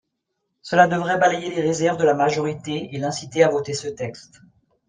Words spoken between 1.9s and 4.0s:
de la majorité et l’inciter à voter ce